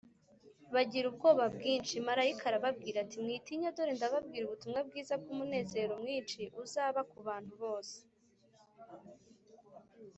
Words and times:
bagira 0.73 1.05
ubwoba 1.11 1.43
bwinshi. 1.55 1.95
Marayika 2.07 2.43
arababwira 2.47 2.97
ati 3.03 3.15
“Mwitinya, 3.23 3.69
dore 3.75 3.91
ndababwira 3.97 4.43
ubutumwa 4.45 4.79
bwiza 4.87 5.13
bw’umunezero 5.21 5.93
mwinshi 6.03 6.41
uzaba 6.63 6.99
ku 7.11 7.17
bantu 7.27 7.53
bose 7.63 7.97